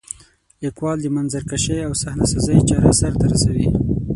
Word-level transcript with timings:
لیکوال 0.61 0.97
د 1.01 1.05
منظرکشۍ 1.15 1.77
او 1.87 1.93
صحنه 2.01 2.25
سازۍ 2.31 2.57
چاره 2.69 2.91
سرته 3.01 3.25
رسوي. 3.31 3.67